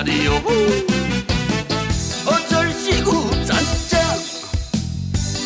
에헤라디오 0.00 0.32
어쩔 2.26 2.72
시구 2.72 3.30
짠짠 3.44 4.00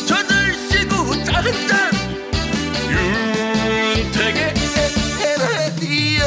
저들 0.07 0.53
시구 0.53 1.23
짠짠 1.25 1.91
윤택의 3.97 4.53
에헤라디오 5.19 6.23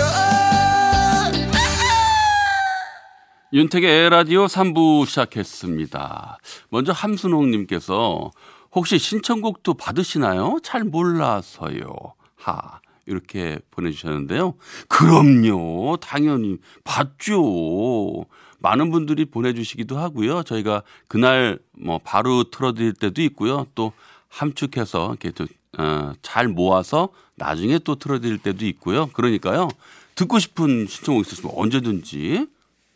윤택의 3.54 4.10
라디오 4.10 4.44
3부 4.44 5.06
시작했습니다. 5.06 6.38
먼저 6.68 6.92
함순홍님께서 6.92 8.30
혹시 8.74 8.98
신청곡도 8.98 9.72
받으시나요? 9.74 10.58
잘 10.62 10.84
몰라서요. 10.84 11.88
하. 12.36 12.80
이렇게 13.08 13.58
보내주셨는데요. 13.70 14.54
그럼요. 14.88 15.96
당연히 16.00 16.58
받죠. 16.84 18.26
많은 18.60 18.90
분들이 18.90 19.24
보내주시기도 19.24 19.98
하고요. 19.98 20.42
저희가 20.42 20.82
그날 21.06 21.58
뭐 21.72 21.98
바로 22.02 22.44
틀어드릴 22.44 22.92
때도 22.94 23.22
있고요. 23.22 23.66
또 23.74 23.92
함축해서 24.28 25.08
이렇게 25.10 25.30
또, 25.30 25.46
어, 25.78 26.12
잘 26.22 26.48
모아서 26.48 27.08
나중에 27.36 27.78
또 27.78 27.94
틀어드릴 27.94 28.38
때도 28.38 28.66
있고요. 28.66 29.06
그러니까요. 29.08 29.68
듣고 30.14 30.38
싶은 30.38 30.86
신청곡 30.88 31.26
있으시면 31.26 31.52
언제든지 31.54 32.46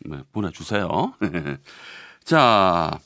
네, 0.05 0.17
보내주세요. 0.33 1.13
자, 2.23 2.99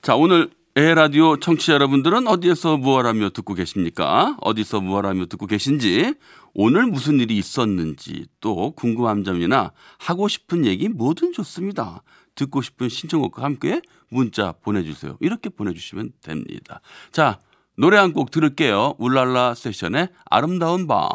자, 0.00 0.16
오늘 0.16 0.50
에라디오 0.78 1.38
청취자 1.38 1.72
여러분들은 1.72 2.26
어디에서 2.28 2.76
무엇하며 2.76 3.30
듣고 3.30 3.54
계십니까? 3.54 4.36
어디서 4.42 4.82
무엇하며 4.82 5.24
듣고 5.24 5.46
계신지, 5.46 6.14
오늘 6.52 6.84
무슨 6.84 7.18
일이 7.18 7.38
있었는지, 7.38 8.26
또 8.42 8.72
궁금한 8.72 9.24
점이나 9.24 9.72
하고 9.98 10.28
싶은 10.28 10.66
얘기 10.66 10.90
뭐든 10.90 11.32
좋습니다. 11.32 12.02
듣고 12.34 12.60
싶은 12.60 12.90
신청곡과 12.90 13.42
함께 13.42 13.80
문자 14.10 14.52
보내주세요. 14.52 15.16
이렇게 15.20 15.48
보내주시면 15.48 16.12
됩니다. 16.22 16.82
자, 17.10 17.38
노래 17.78 17.96
한 17.96 18.12
곡 18.12 18.30
들을게요. 18.30 18.96
울랄라 18.98 19.54
세션의 19.54 20.08
아름다운 20.26 20.86
밤. 20.86 21.08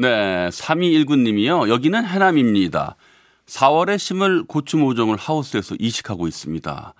네, 0.00 0.48
3219님이요. 0.48 1.68
여기는 1.68 2.04
해남입니다. 2.06 2.96
4월에 3.46 3.98
심을 3.98 4.44
고추 4.44 4.78
모종을 4.78 5.16
하우스에서 5.16 5.74
이식하고 5.78 6.26
있습니다. 6.26 6.94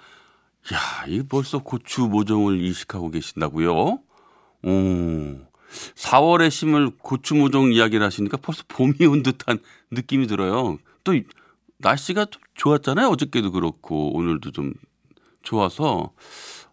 야, 0.75 1.07
이 1.09 1.23
벌써 1.23 1.61
고추 1.61 2.03
모종을 2.03 2.61
이식하고 2.61 3.11
계신다고요? 3.11 3.73
오. 4.65 5.39
4월에 5.95 6.51
심을 6.51 6.91
고추 6.99 7.35
모종 7.37 7.73
이야기를 7.73 8.05
하시니까 8.05 8.37
벌써 8.39 8.65
봄이 8.69 9.07
온 9.07 9.23
듯한 9.23 9.61
느낌이 9.93 10.27
들어요. 10.27 10.79
또 11.05 11.15
이- 11.15 11.25
날씨가 11.79 12.27
좀 12.27 12.43
좋았잖아요. 12.55 13.09
어저께도 13.09 13.53
그렇고 13.53 14.15
오늘도 14.15 14.51
좀 14.51 14.75
좋아서 15.43 16.13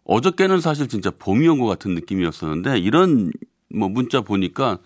어저께는 0.04 0.60
사실 0.60 0.88
진짜 0.90 1.10
봄이 1.12 1.48
온 1.48 1.60
것 1.60 1.68
같은 1.68 1.94
느낌이었었는데 1.96 2.80
이런 2.80 3.32
뭐 3.74 3.88
문자 3.88 4.20
보니까 4.22 4.80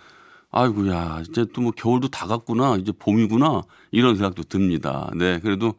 아이고야 0.51 1.23
이제 1.29 1.45
또 1.53 1.61
뭐 1.61 1.71
겨울도 1.71 2.09
다 2.09 2.27
갔구나 2.27 2.75
이제 2.77 2.91
봄이구나 2.91 3.61
이런 3.91 4.15
생각도 4.15 4.43
듭니다. 4.43 5.09
네 5.15 5.39
그래도 5.39 5.75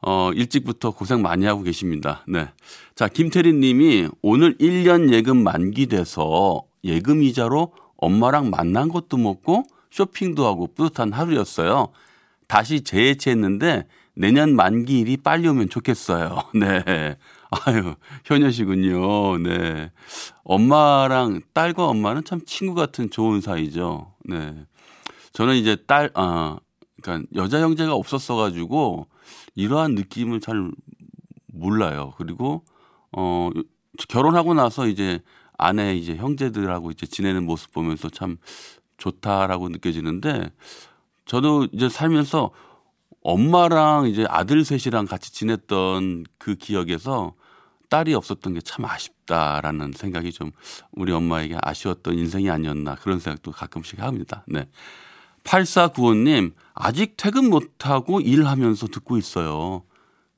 어 0.00 0.30
일찍부터 0.32 0.90
고생 0.92 1.22
많이 1.22 1.44
하고 1.46 1.62
계십니다. 1.62 2.24
네. 2.28 2.48
자 2.94 3.08
김태리 3.08 3.52
님이 3.52 4.08
오늘 4.22 4.56
1년 4.58 5.12
예금 5.12 5.42
만기돼서 5.42 6.62
예금 6.84 7.22
이자로 7.22 7.72
엄마랑 7.96 8.50
만난 8.50 8.88
것도 8.88 9.16
먹고 9.16 9.64
쇼핑도 9.90 10.46
하고 10.46 10.68
뿌듯한 10.74 11.12
하루였어요. 11.12 11.88
다시 12.46 12.80
재해체했는데 12.82 13.86
내년 14.14 14.54
만기일이 14.56 15.18
빨리 15.18 15.48
오면 15.48 15.68
좋겠어요. 15.68 16.42
네. 16.54 17.16
아유, 17.50 17.94
효녀시군요. 18.28 19.38
네. 19.38 19.90
엄마랑 20.44 21.40
딸과 21.54 21.86
엄마는 21.86 22.24
참 22.24 22.40
친구 22.44 22.74
같은 22.74 23.10
좋은 23.10 23.40
사이죠. 23.40 24.12
네. 24.24 24.66
저는 25.32 25.54
이제 25.56 25.76
딸, 25.86 26.10
아, 26.14 26.58
그러니까 27.00 27.28
여자 27.36 27.60
형제가 27.60 27.94
없었어가지고 27.94 29.06
이러한 29.54 29.94
느낌을 29.94 30.40
잘 30.40 30.70
몰라요. 31.46 32.12
그리고, 32.18 32.64
어, 33.12 33.50
결혼하고 34.08 34.54
나서 34.54 34.86
이제 34.86 35.20
아내 35.56 35.96
이제 35.96 36.16
형제들하고 36.16 36.90
이제 36.90 37.06
지내는 37.06 37.44
모습 37.44 37.72
보면서 37.72 38.08
참 38.08 38.36
좋다라고 38.98 39.68
느껴지는데 39.70 40.50
저도 41.24 41.66
이제 41.72 41.88
살면서 41.88 42.50
엄마랑 43.32 44.06
이제 44.06 44.24
아들 44.28 44.64
셋이랑 44.64 45.04
같이 45.04 45.32
지냈던 45.32 46.24
그 46.38 46.54
기억에서 46.54 47.34
딸이 47.90 48.14
없었던 48.14 48.54
게 48.54 48.60
참 48.64 48.86
아쉽다라는 48.86 49.92
생각이 49.94 50.32
좀 50.32 50.50
우리 50.92 51.12
엄마에게 51.12 51.58
아쉬웠던 51.60 52.16
인생이 52.18 52.48
아니었나 52.50 52.94
그런 52.94 53.20
생각도 53.20 53.50
가끔씩 53.52 54.00
합니다. 54.00 54.44
네. 54.46 54.66
8495님, 55.44 56.54
아직 56.72 57.14
퇴근 57.18 57.50
못하고 57.50 58.20
일하면서 58.20 58.86
듣고 58.88 59.18
있어요. 59.18 59.82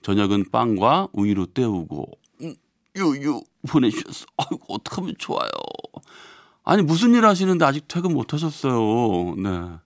저녁은 0.02 0.46
빵과 0.50 1.08
우유로 1.12 1.46
때우고, 1.46 2.06
음, 2.42 2.54
유유 2.96 3.40
보내주셨어. 3.68 4.26
아이고, 4.36 4.74
어떡하면 4.74 5.14
좋아요. 5.18 5.50
아니, 6.64 6.82
무슨 6.82 7.14
일 7.14 7.24
하시는데 7.24 7.64
아직 7.64 7.86
퇴근 7.88 8.14
못 8.14 8.32
하셨어요. 8.32 9.34
네. 9.36 9.78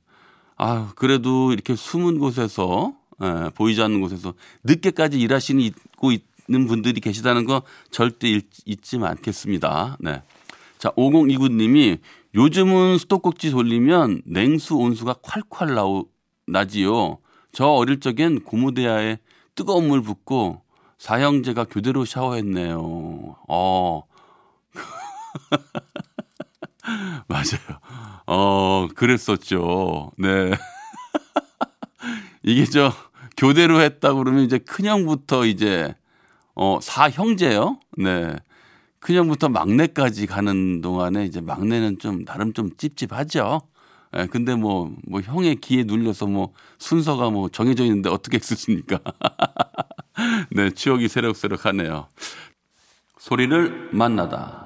아, 0.57 0.93
그래도 0.97 1.53
이렇게 1.53 1.75
숨은 1.75 2.19
곳에서 2.19 2.95
예, 3.23 3.51
보이지 3.55 3.81
않는 3.83 4.01
곳에서 4.01 4.35
늦게까지 4.65 5.21
일하시는 5.21 5.61
있고 5.63 6.13
있는 6.13 6.67
분들이 6.67 7.01
계시다는 7.01 7.45
거 7.45 7.63
절대 7.91 8.29
잊, 8.29 8.47
잊지 8.65 8.99
않겠습니다. 9.01 9.97
네. 10.01 10.23
자, 10.79 10.91
5029님이 10.91 11.99
요즘은 12.35 12.99
수도꼭지 12.99 13.53
돌리면 13.53 14.23
냉수 14.27 14.77
온수가 14.77 15.15
콸콸 15.15 15.75
나오, 15.75 16.07
나지요. 16.47 17.19
저 17.53 17.67
어릴 17.67 18.01
적엔 18.01 18.41
고무대야에 18.43 19.19
뜨거운 19.55 19.87
물 19.89 20.03
붓고 20.03 20.63
사형제가 20.99 21.65
교대로 21.65 22.05
샤워했네요. 22.05 23.37
어. 23.49 24.03
맞아요. 27.29 27.81
어, 28.27 28.89
그랬었죠. 28.95 30.13
네. 30.19 30.53
이게 32.43 32.65
저 32.65 32.93
교대로 33.37 33.81
했다 33.81 34.13
그러면 34.13 34.45
이제 34.45 34.59
큰형부터 34.59 35.47
이제 35.47 35.95
어, 36.55 36.79
사형제요. 36.81 37.81
네. 37.99 38.37
큰형부터 39.01 39.49
막내까지 39.49 40.27
가는 40.27 40.81
동안에 40.81 41.25
이제 41.25 41.41
막내는 41.41 41.99
좀 41.99 42.25
나름 42.25 42.53
좀 42.53 42.71
찝찝하죠. 42.77 43.61
예, 44.17 44.27
근데 44.27 44.55
뭐, 44.55 44.95
뭐 45.07 45.21
형의 45.21 45.57
기에 45.57 45.85
눌려서 45.85 46.27
뭐 46.27 46.53
순서가 46.79 47.31
뭐 47.31 47.49
정해져 47.49 47.85
있는데 47.85 48.09
어떻게 48.09 48.39
쓰십니까? 48.39 49.01
네, 50.53 50.71
추억이 50.71 51.09
새록새록 51.09 51.67
하네요. 51.67 52.09
소리를 53.19 53.91
만나다. 53.93 54.64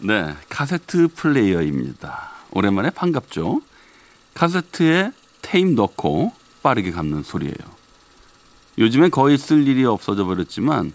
네, 0.00 0.32
카세트 0.48 1.08
플레이어입니다. 1.08 2.30
오랜만에 2.52 2.90
반갑죠? 2.90 3.62
카세트에 4.34 5.10
테임 5.42 5.74
넣고 5.74 6.32
빠르게 6.62 6.92
감는 6.92 7.24
소리예요. 7.24 7.56
요즘엔 8.78 9.10
거의 9.10 9.36
쓸 9.36 9.66
일이 9.66 9.84
없어져 9.84 10.24
버렸지만 10.24 10.92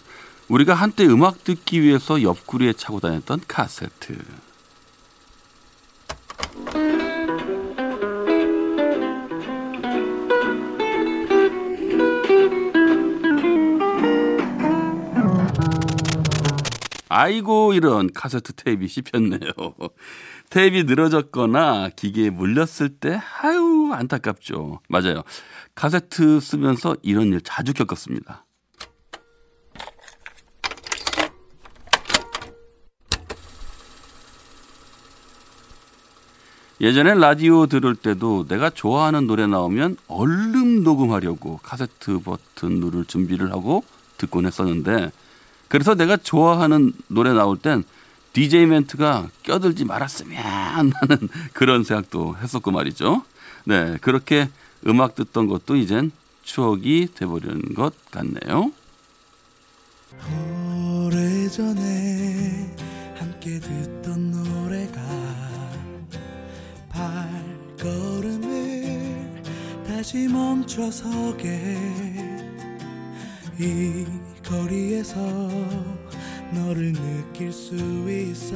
우리가 0.48 0.74
한때 0.74 1.06
음악 1.06 1.44
듣기 1.44 1.82
위해서 1.82 2.22
옆구리에 2.22 2.74
차고 2.74 3.02
다녔던 3.02 3.42
카세트. 3.46 4.18
아이고 17.16 17.74
이런 17.76 18.12
카세트 18.12 18.54
테이프 18.54 18.88
씹혔네요. 18.88 19.40
테이프 20.50 20.78
늘어졌거나 20.92 21.90
기계에 21.90 22.32
물렸을 22.32 22.90
때 22.90 23.22
아유 23.44 23.92
안타깝죠. 23.94 24.80
맞아요. 24.90 25.22
카세트 25.76 26.40
쓰면서 26.40 26.96
이런 27.04 27.28
일 27.28 27.42
자주 27.42 27.76
겪었습니다. 27.76 28.46
예전엔 36.82 37.20
라디오 37.20 37.68
들을 37.68 37.96
때도 37.96 38.48
내가 38.48 38.72
좋아하는 38.72 39.28
노래 39.28 39.46
나오면 39.46 39.98
얼른 40.08 40.82
녹음하려고 40.82 41.60
카세트 41.62 42.24
버튼 42.24 42.80
누를 42.80 43.06
준비를 43.06 43.52
하고 43.52 43.84
듣곤 44.18 44.48
했었는데 44.48 45.12
그래서 45.74 45.96
내가 45.96 46.18
좋아하는 46.18 46.94
노래 47.08 47.34
나올 47.34 47.58
땐 47.58 47.84
DJ 48.34 48.68
멘트가 48.68 49.30
껴들지 49.42 49.86
말았으면 49.86 50.38
하는 50.38 50.94
그런 51.52 51.84
생각도 51.84 52.38
했었고 52.38 52.70
말이죠. 52.70 53.24
네, 53.66 53.98
그렇게 54.00 54.50
음악 54.86 55.16
듣던 55.16 55.48
것도 55.48 55.76
이젠 55.76 56.12
추억이 56.44 57.08
돼버리는 57.16 57.74
것 57.74 57.96
같네요. 58.12 58.72
오래전에 61.08 62.76
함께 63.18 63.60
듣던 63.60 64.30
노래가 64.30 65.02
발걸음을 67.80 69.42
다시 69.88 70.28
멈춰서게 70.28 71.50
이 73.60 74.06
거리에서 74.44 75.20
너를 76.54 76.94
느낄 76.94 77.52
수 77.52 77.76
있어 78.10 78.56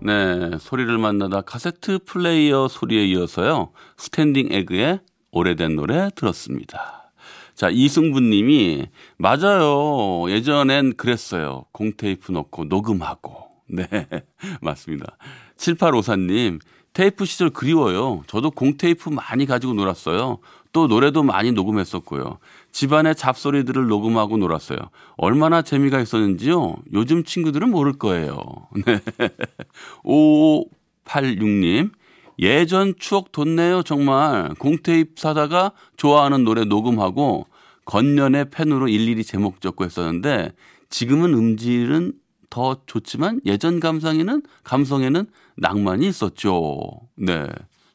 네, 0.00 0.58
소리를 0.60 0.96
만나다 0.98 1.40
카세트 1.40 2.00
플레이어 2.04 2.68
소리에 2.68 3.06
이어서요. 3.06 3.70
스탠딩 3.96 4.52
에그의 4.52 5.00
오래된 5.32 5.74
노래 5.74 6.10
들었습니다. 6.14 7.10
자, 7.54 7.70
이승분 7.70 8.28
님이 8.28 8.86
맞아요. 9.16 10.30
예전엔 10.30 10.96
그랬어요. 10.96 11.64
공테이프 11.72 12.30
넣고 12.30 12.64
녹음하고. 12.64 13.46
네, 13.68 13.88
맞습니다. 14.60 15.16
7854님, 15.56 16.60
테이프 16.92 17.24
시절 17.24 17.50
그리워요. 17.50 18.22
저도 18.26 18.50
공테이프 18.50 19.08
많이 19.08 19.46
가지고 19.46 19.72
놀았어요. 19.72 20.38
또 20.72 20.86
노래도 20.86 21.22
많이 21.22 21.52
녹음했었고요. 21.52 22.38
집안의 22.76 23.14
잡소리들을 23.14 23.86
녹음하고 23.86 24.36
놀았어요. 24.36 24.78
얼마나 25.16 25.62
재미가 25.62 25.98
있었는지요. 25.98 26.76
요즘 26.92 27.24
친구들은 27.24 27.70
모를 27.70 27.94
거예요. 27.94 28.36
네. 28.84 29.00
5586님. 30.04 31.92
예전 32.38 32.92
추억 32.98 33.32
돋네요, 33.32 33.82
정말. 33.82 34.50
공테이프 34.58 35.12
사다가 35.16 35.72
좋아하는 35.96 36.44
노래 36.44 36.64
녹음하고 36.66 37.46
건년의 37.86 38.50
펜으로 38.50 38.88
일일이 38.88 39.24
제목 39.24 39.62
적고 39.62 39.86
했었는데 39.86 40.52
지금은 40.90 41.32
음질은 41.32 42.12
더 42.50 42.82
좋지만 42.84 43.40
예전 43.46 43.80
감상에는 43.80 44.42
감성에는 44.64 45.24
낭만이 45.56 46.06
있었죠. 46.08 46.90
네. 47.14 47.46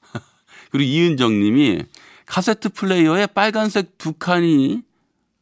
그리고 0.71 0.89
이은정 0.89 1.39
님이 1.39 1.83
카세트 2.25 2.69
플레이어에 2.69 3.27
빨간색 3.27 3.97
두 3.97 4.13
칸이 4.13 4.83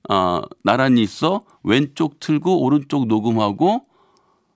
어, 0.10 0.42
나란히 0.64 1.02
있어 1.04 1.44
왼쪽 1.64 2.20
틀고 2.20 2.62
오른쪽 2.62 3.08
녹음하고 3.08 3.86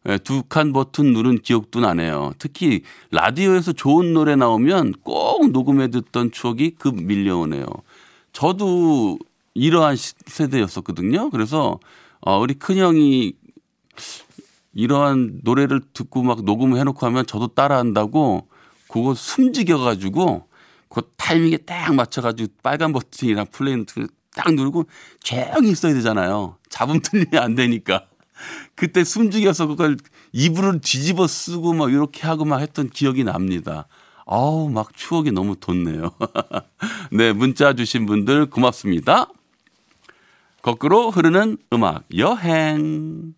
예, 0.10 0.18
두칸 0.18 0.74
버튼 0.74 1.14
누른 1.14 1.40
기억도 1.40 1.80
나네요. 1.80 2.34
특히 2.38 2.82
라디오에서 3.12 3.72
좋은 3.72 4.14
노래 4.14 4.36
나오면 4.36 4.96
꼭 5.04 5.52
녹음해 5.52 5.90
듣던 5.90 6.32
추억이 6.32 6.72
급 6.72 7.02
밀려오네요. 7.02 7.66
저도 8.34 9.18
이러한 9.54 9.96
세대였었거든요. 9.96 11.30
그래서 11.30 11.80
어, 12.20 12.38
우리 12.40 12.54
큰형이 12.56 13.34
이러한 14.74 15.42
노래를 15.44 15.82
듣고 15.94 16.24
막 16.24 16.44
녹음을 16.44 16.80
해놓고 16.80 17.06
하면 17.06 17.26
저도 17.26 17.48
따라한다고 17.50 18.48
그거 18.90 19.14
숨지겨 19.14 19.78
가지고 19.78 20.48
그 20.94 21.02
타이밍에 21.18 21.58
딱 21.58 21.96
맞춰가지고 21.96 22.54
빨간 22.62 22.94
버튼이랑 22.94 23.48
플레이 23.52 23.84
딱 24.36 24.54
누르고 24.54 24.86
조용히 25.24 25.72
있어야 25.72 25.92
되잖아요. 25.94 26.58
잡음 26.70 27.00
틀리면 27.02 27.42
안 27.42 27.56
되니까. 27.56 28.06
그때 28.76 29.04
숨죽여서 29.04 29.68
그걸 29.68 29.98
이불을 30.34 30.82
뒤집어 30.82 31.26
쓰고 31.26 31.74
막 31.74 31.92
이렇게 31.92 32.28
하고 32.28 32.46
막 32.46 32.60
했던 32.60 32.90
기억이 32.90 33.24
납니다. 33.24 33.88
아우, 34.28 34.70
막 34.70 34.96
추억이 34.96 35.32
너무 35.32 35.56
돋네요. 35.56 36.12
네, 37.12 37.34
문자 37.34 37.74
주신 37.74 38.06
분들 38.06 38.52
고맙습니다. 38.52 39.30
거꾸로 40.62 41.10
흐르는 41.10 41.58
음악 41.74 42.04
여행. 42.16 43.34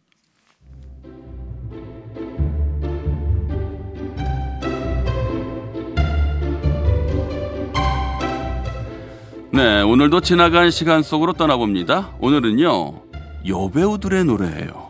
네, 9.55 9.81
오늘도 9.81 10.19
지나간 10.19 10.69
시간 10.69 11.01
속으로 11.01 11.31
떠나봅니다. 11.33 12.11
오늘은요, 12.19 13.03
여배우들의 13.47 14.25
노래예요. 14.25 14.89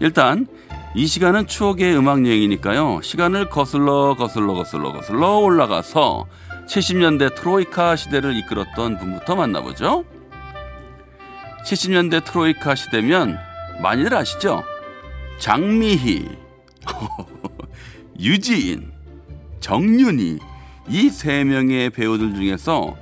일단 0.00 0.48
이 0.96 1.06
시간은 1.06 1.46
추억의 1.46 1.96
음악 1.96 2.26
여행이니까요. 2.26 3.00
시간을 3.02 3.48
거슬러 3.50 4.16
거슬러 4.16 4.54
거슬러 4.54 4.92
거슬러 4.92 5.38
올라가서 5.38 6.26
70년대 6.66 7.34
트로이카 7.36 7.94
시대를 7.94 8.36
이끌었던 8.38 8.98
분부터 8.98 9.36
만나보죠. 9.36 10.04
70년대 11.64 12.24
트로이카 12.24 12.74
시대면 12.74 13.38
많이들 13.80 14.14
아시죠? 14.14 14.64
장미희, 15.38 16.28
유지인, 18.18 18.92
정윤희 19.60 20.38
이 20.88 21.08
세 21.10 21.44
명의 21.44 21.88
배우들 21.90 22.34
중에서 22.34 22.96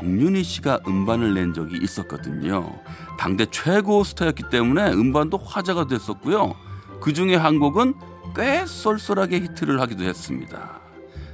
정윤희 0.00 0.42
씨가 0.44 0.80
음반을 0.86 1.34
낸 1.34 1.54
적이 1.54 1.78
있었거든요. 1.82 2.70
당대 3.18 3.46
최고 3.50 4.04
스타였기 4.04 4.44
때문에 4.50 4.90
음반도 4.92 5.38
화제가 5.38 5.86
됐었고요. 5.86 6.54
그 7.00 7.12
중에 7.12 7.34
한 7.36 7.58
곡은 7.58 7.94
꽤 8.34 8.66
쏠쏠하게 8.66 9.40
히트를 9.40 9.80
하기도 9.80 10.04
했습니다. 10.04 10.80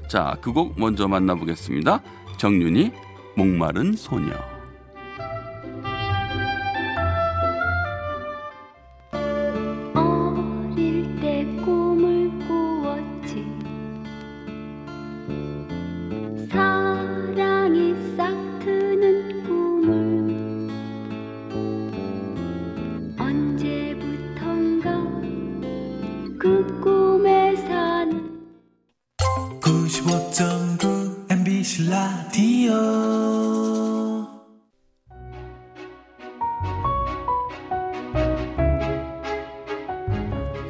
자, 0.08 0.36
그 0.40 0.52
곡 0.52 0.78
먼저 0.78 1.08
만나보겠습니다. 1.08 2.02
정윤희, 2.36 2.92
목마른 3.36 3.94
소녀. 3.96 4.32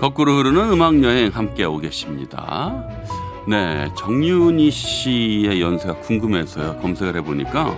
거꾸로 0.03 0.37
흐르는 0.37 0.73
음악 0.73 1.01
여행 1.05 1.29
함께하고 1.29 1.79
계십니다. 1.79 2.85
네, 3.47 3.89
정윤희 3.97 4.69
씨의 4.73 5.61
연세가 5.61 5.95
궁금해서요. 6.01 6.79
검색을 6.79 7.15
해보니까 7.19 7.73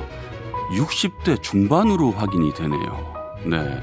60대 0.74 1.42
중반으로 1.42 2.12
확인이 2.12 2.54
되네요. 2.54 3.14
네. 3.44 3.78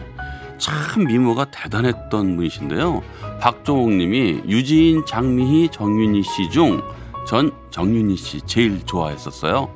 참 0.58 1.06
미모가 1.06 1.52
대단했던 1.52 2.36
분이신데요. 2.36 3.04
박종옥 3.40 3.92
님이 3.92 4.42
유지인, 4.48 5.06
장미희, 5.06 5.70
정윤희 5.70 6.24
씨 6.24 6.50
중 6.50 6.82
전 7.28 7.52
정윤희 7.70 8.16
씨 8.16 8.42
제일 8.42 8.84
좋아했었어요. 8.84 9.70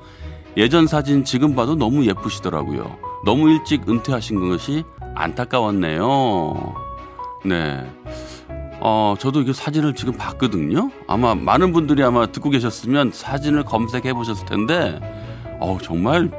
예전 0.57 0.88
사진 0.88 1.24
지금 1.24 1.53
봐도 1.55 1.75
너무 1.75 2.07
예쁘시더라고요. 2.07 2.98
너무 3.25 3.51
일찍 3.51 3.88
은퇴하신 3.88 4.39
것이 4.50 4.84
안타까웠네요. 5.13 6.74
네. 7.45 7.88
어, 8.88 9.15
저도 9.18 9.42
이 9.42 9.51
사진을 9.51 9.96
지금 9.96 10.13
봤거든요. 10.13 10.92
아마 11.08 11.34
많은 11.34 11.74
분들이 11.74 12.04
아마 12.04 12.27
듣고 12.27 12.51
계셨으면 12.51 13.10
사진을 13.12 13.63
검색해 13.63 14.13
보셨을 14.13 14.46
텐데, 14.46 15.00
어, 15.60 15.80
정말 15.82 16.30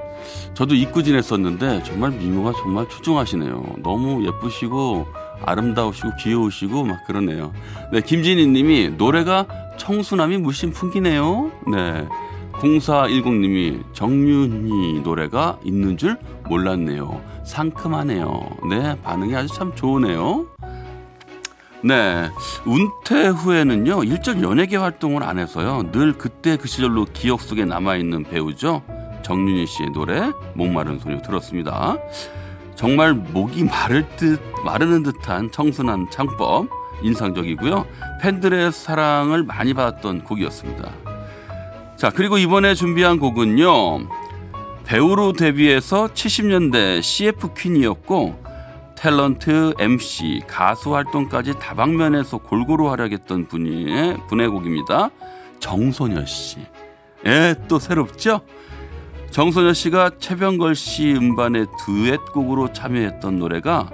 저도 0.54 0.76
잊고 0.76 1.02
지냈었는데 1.02 1.82
정말 1.82 2.12
미모가 2.12 2.52
정말 2.52 2.88
출중하시네요. 2.88 3.64
너무 3.82 4.24
예쁘시고 4.24 5.08
아름다우시고 5.44 6.10
귀여우시고 6.20 6.84
막 6.84 7.04
그러네요. 7.08 7.52
네, 7.92 8.00
김진희 8.00 8.46
님이 8.46 8.90
노래가 8.90 9.48
청순함이 9.76 10.38
물씬 10.38 10.70
풍기네요. 10.70 11.50
네. 11.72 12.06
0410님이 12.60 13.82
정윤희 13.92 15.00
노래가 15.00 15.58
있는 15.64 15.96
줄 15.96 16.16
몰랐네요. 16.48 17.20
상큼하네요. 17.42 18.50
네, 18.70 18.96
반응이 19.02 19.34
아주 19.34 19.52
참 19.52 19.74
좋으네요. 19.74 20.46
네. 21.82 22.28
은퇴 22.66 23.28
후에는요, 23.28 24.04
일절 24.04 24.42
연예계 24.42 24.76
활동을 24.76 25.22
안 25.22 25.38
해서요, 25.38 25.90
늘 25.92 26.12
그때 26.14 26.56
그 26.56 26.66
시절로 26.68 27.06
기억 27.12 27.40
속에 27.40 27.64
남아있는 27.64 28.24
배우죠. 28.24 28.82
정윤희 29.22 29.66
씨의 29.66 29.90
노래, 29.90 30.32
목마른 30.54 30.98
소녀 30.98 31.20
들었습니다. 31.20 31.96
정말 32.74 33.14
목이 33.14 33.64
마를 33.64 34.06
듯, 34.16 34.40
마르는 34.64 35.02
듯한 35.02 35.50
청순한 35.50 36.08
창법, 36.10 36.68
인상적이고요. 37.02 37.86
팬들의 38.20 38.72
사랑을 38.72 39.42
많이 39.42 39.74
받았던 39.74 40.24
곡이었습니다. 40.24 40.90
자, 41.96 42.10
그리고 42.10 42.38
이번에 42.38 42.74
준비한 42.74 43.18
곡은요. 43.18 44.08
배우로 44.84 45.32
데뷔해서 45.32 46.08
70년대 46.08 47.02
CF 47.02 47.54
퀸이었고 47.54 48.40
탤런트, 48.96 49.74
MC, 49.78 50.42
가수 50.48 50.94
활동까지 50.94 51.58
다방면에서 51.58 52.38
골고루 52.38 52.90
활약했던 52.90 53.46
분의 53.46 54.16
분의 54.28 54.48
곡입니다. 54.48 55.10
정소녀 55.60 56.24
씨. 56.24 56.58
예, 57.26 57.54
또 57.68 57.78
새롭죠? 57.78 58.40
정소녀 59.30 59.72
씨가 59.72 60.12
최병걸 60.18 60.74
씨 60.74 61.12
음반의 61.12 61.66
듀엣곡으로 61.84 62.72
참여했던 62.72 63.38
노래가 63.38 63.90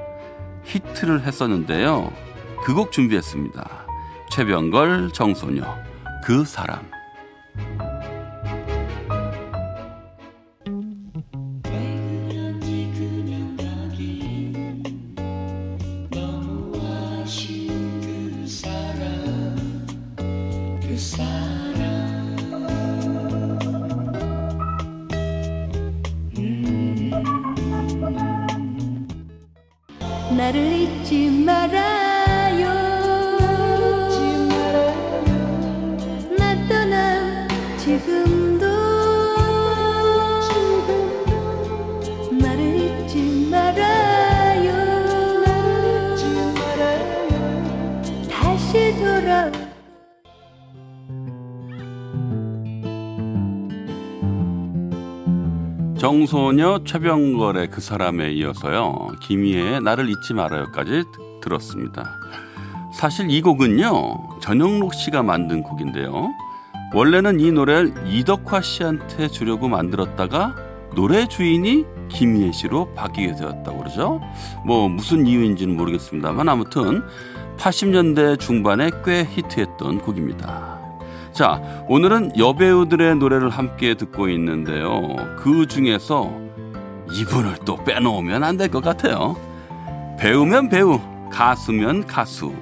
히트를 0.65 1.23
했었는데요. 1.23 2.13
그 2.65 2.75
곡 2.75 2.93
준비했습니다. 2.93 3.69
최병걸, 4.31 5.11
정소녀, 5.13 5.65
그 6.25 6.45
사람. 6.45 6.89
나를 30.43 30.73
잊지 30.73 31.31
말아 31.31 32.02
정소녀 56.03 56.81
최병걸의 56.85 57.71
그 57.71 57.81
사람에 57.81 58.33
이어서요. 58.33 59.13
김희애의 59.21 59.83
나를 59.83 60.11
잊지 60.11 60.35
말아요까지 60.35 61.05
들었습니다. 61.41 62.19
사실 62.93 63.31
이 63.31 63.41
곡은요. 63.41 64.41
전영록 64.41 64.95
씨가 64.95 65.23
만든 65.23 65.63
곡인데요. 65.63 66.33
원래는 66.93 67.39
이 67.39 67.53
노래를 67.53 67.95
이덕화 68.05 68.63
씨한테 68.63 69.29
주려고 69.29 69.69
만들었다가 69.69 70.57
노래 70.97 71.29
주인이 71.29 71.85
김희애 72.09 72.51
씨로 72.51 72.93
바뀌게 72.95 73.37
되었다고 73.37 73.79
그러죠. 73.79 74.21
뭐 74.67 74.89
무슨 74.89 75.25
이유인지는 75.25 75.77
모르겠습니다만 75.77 76.49
아무튼 76.49 77.05
80년대 77.59 78.41
중반에 78.41 78.91
꽤 79.05 79.23
히트했던 79.23 80.01
곡입니다. 80.01 80.82
자, 81.33 81.62
오늘은 81.89 82.37
여배우들의 82.39 83.17
노래를 83.17 83.49
함께 83.49 83.95
듣고 83.95 84.29
있는데요. 84.29 85.17
그 85.39 85.67
중에서 85.67 86.31
이분을 87.11 87.57
또 87.65 87.83
빼놓으면 87.85 88.43
안 88.45 88.57
될 88.59 88.69
것 88.71 88.83
같아요. 88.83 89.37
배우면 90.19 90.69
배우, 90.69 91.01
가수면 91.31 92.07
가수. 92.07 92.55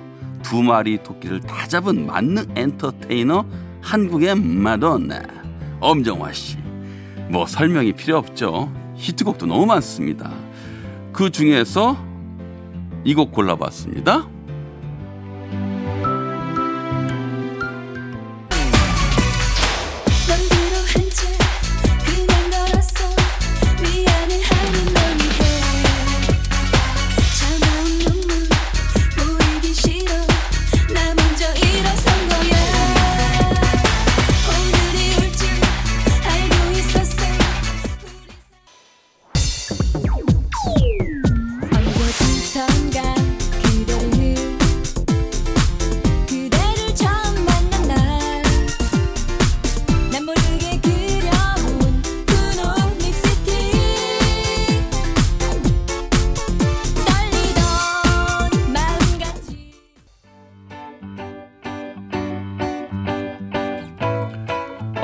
두 0.43 0.63
마리 0.63 1.03
토끼를 1.03 1.41
다 1.41 1.67
잡은 1.67 2.07
만능 2.07 2.47
엔터테이너 2.57 3.45
한국의 3.83 4.37
마돈나 4.37 5.21
엄정화 5.81 6.33
씨. 6.33 6.57
뭐 7.29 7.47
설명이 7.47 7.93
필요 7.93 8.17
없죠. 8.19 8.73
히트곡도 8.97 9.47
너무 9.47 9.67
많습니다. 9.67 10.31
그 11.13 11.31
중에서 11.31 11.97
이 13.05 13.15
곡 13.15 13.33
골라봤습니다. 13.33 14.29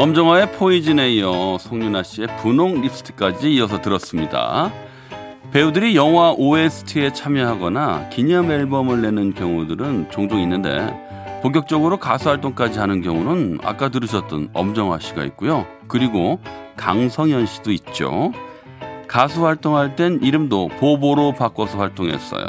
엄정화의 0.06 0.52
포이즌에 0.52 1.10
이어 1.14 1.58
송윤아 1.58 2.04
씨의 2.04 2.28
분홍 2.36 2.80
립스틱까지 2.80 3.52
이어서 3.54 3.80
들었습니다. 3.80 4.70
배우들이 5.50 5.96
영화 5.96 6.30
OST에 6.30 7.12
참여하거나 7.12 8.10
기념 8.10 8.52
앨범을 8.52 9.02
내는 9.02 9.34
경우들은 9.34 10.10
종종 10.12 10.38
있는데 10.42 10.94
본격적으로 11.42 11.96
가수 11.96 12.28
활동까지 12.28 12.78
하는 12.78 13.02
경우는 13.02 13.58
아까 13.64 13.88
들으셨던 13.88 14.50
엄정화 14.52 15.00
씨가 15.00 15.24
있고요. 15.24 15.66
그리고 15.88 16.38
강성현 16.76 17.46
씨도 17.46 17.72
있죠. 17.72 18.30
가수 19.08 19.44
활동할 19.44 19.96
땐 19.96 20.20
이름도 20.22 20.68
보보로 20.78 21.32
바꿔서 21.32 21.78
활동했어요. 21.78 22.46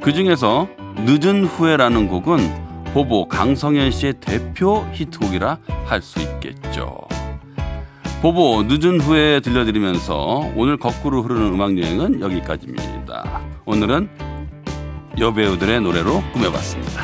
그 0.00 0.12
중에서 0.12 0.68
늦은 0.98 1.46
후회라는 1.46 2.06
곡은 2.06 2.63
보보 2.94 3.26
강성현 3.26 3.90
씨의 3.90 4.14
대표 4.20 4.86
히트곡이라 4.92 5.58
할 5.84 6.00
수 6.00 6.20
있겠죠. 6.20 6.96
보보 8.22 8.62
늦은 8.68 9.00
후에 9.00 9.40
들려드리면서 9.40 10.52
오늘 10.54 10.76
거꾸로 10.78 11.22
흐르는 11.22 11.52
음악 11.52 11.76
여행은 11.76 12.20
여기까지입니다. 12.20 13.42
오늘은 13.64 14.08
여배우들의 15.18 15.80
노래로 15.80 16.22
꾸며봤습니다. 16.32 17.02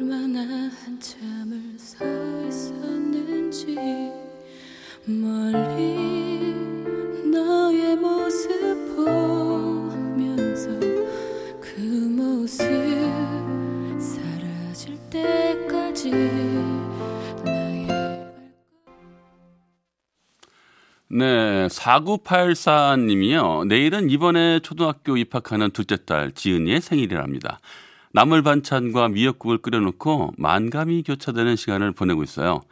얼마나 0.00 0.40
한참을 0.84 1.60
서 1.78 2.04
있었는지 2.46 3.76
멀리 5.04 6.07
4984님이요. 21.78 23.66
내일은 23.66 24.10
이번에 24.10 24.60
초등학교 24.60 25.16
입학하는 25.16 25.70
둘째 25.70 25.96
딸 26.04 26.32
지은이의 26.32 26.80
생일이랍니다. 26.80 27.60
나물 28.12 28.42
반찬과 28.42 29.08
미역국을 29.08 29.58
끓여놓고 29.58 30.32
만감이 30.36 31.04
교차되는 31.04 31.56
시간을 31.56 31.92
보내고 31.92 32.22
있어요. 32.22 32.62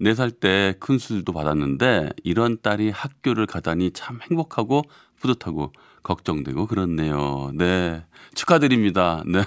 네살때 0.00 0.76
큰 0.80 0.98
수술도 0.98 1.32
받았는데 1.32 2.10
이런 2.24 2.58
딸이 2.60 2.90
학교를 2.90 3.46
가다니 3.46 3.92
참 3.92 4.20
행복하고 4.22 4.82
뿌듯하고 5.20 5.72
걱정되고 6.02 6.66
그렇네요. 6.66 7.50
네. 7.54 8.04
축하드립니다. 8.34 9.22
네. 9.26 9.42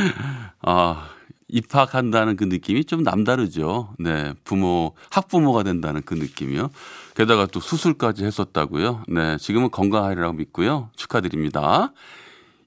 아, 0.62 1.08
입학한다는 1.48 2.36
그 2.36 2.44
느낌이 2.44 2.84
좀 2.84 3.02
남다르죠. 3.02 3.94
네. 3.98 4.34
부모, 4.44 4.94
학부모가 5.10 5.62
된다는 5.62 6.02
그 6.04 6.14
느낌이요. 6.14 6.70
게다가 7.14 7.46
또 7.46 7.60
수술까지 7.60 8.24
했었다고요. 8.24 9.04
네. 9.08 9.36
지금은 9.38 9.70
건강하리라고 9.70 10.34
믿고요. 10.34 10.90
축하드립니다. 10.96 11.92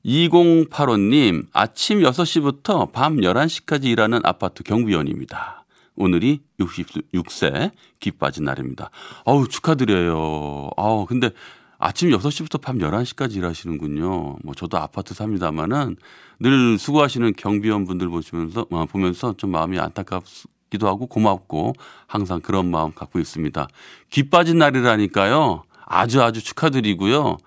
2085님, 0.05 1.47
아침 1.51 1.99
6시부터 1.99 2.91
밤 2.93 3.17
11시까지 3.17 3.85
일하는 3.85 4.21
아파트 4.23 4.63
경비원입니다. 4.63 5.65
오늘이 5.95 6.39
66세 6.59 7.71
귀 7.99 8.11
빠진 8.11 8.45
날입니다. 8.45 8.89
아우, 9.25 9.47
축하드려요. 9.47 10.69
아우, 10.77 11.05
근데 11.05 11.31
아침 11.79 12.09
6시부터 12.09 12.61
밤 12.61 12.77
11시까지 12.77 13.37
일하시는군요. 13.37 14.37
뭐 14.43 14.53
저도 14.53 14.77
아파트 14.77 15.13
삽니다마는 15.13 15.95
늘 16.41 16.77
수고하시는 16.77 17.33
경비원 17.37 17.85
분들 17.85 18.09
보시면서 18.09 18.65
어, 18.69 18.85
보면서 18.85 19.33
좀 19.37 19.51
마음이 19.51 19.79
안타깝기도 19.79 20.87
하고 20.87 21.07
고맙고 21.07 21.73
항상 22.05 22.41
그런 22.41 22.69
마음 22.69 22.93
갖고 22.93 23.17
있습니다. 23.17 23.67
귀 24.09 24.29
빠진 24.29 24.57
날이라니까요. 24.57 25.63
아주 25.85 26.21
아주 26.21 26.43
축하드리고요. 26.43 27.37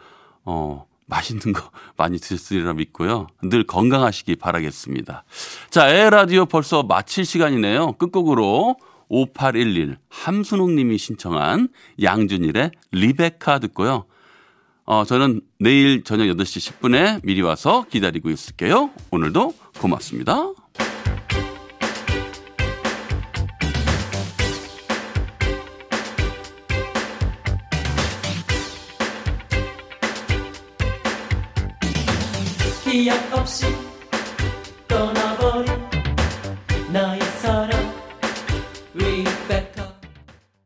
어, 0.46 0.86
맛있는 1.06 1.52
거 1.52 1.70
많이 1.98 2.18
드셨으리라 2.18 2.72
믿고요. 2.72 3.26
늘 3.42 3.64
건강하시기 3.64 4.36
바라겠습니다. 4.36 5.24
자, 5.68 5.88
에라디오 5.90 6.46
벌써 6.46 6.82
마칠 6.82 7.26
시간이네요. 7.26 7.92
끝곡으로 7.92 8.76
5811 9.10 9.98
함순옥 10.08 10.70
님이 10.70 10.96
신청한 10.96 11.68
양준일의 12.00 12.70
리베카 12.92 13.58
듣고요. 13.58 14.06
어, 14.84 15.04
저는 15.04 15.40
내일 15.58 16.02
저녁 16.02 16.24
8시 16.24 16.72
10분에 16.80 17.20
미리 17.24 17.40
와서 17.42 17.84
기다리고 17.90 18.30
있을게요. 18.30 18.90
오늘도 19.10 19.54
고맙습니다. 19.78 20.52